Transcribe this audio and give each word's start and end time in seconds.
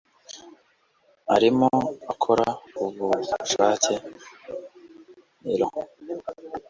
Arimo 1.35 1.69
akora 2.11 2.45
ku 2.75 2.83
bushake 2.97 3.95
Nero 5.43 5.67